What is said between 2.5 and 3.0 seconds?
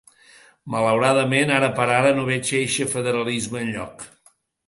eixe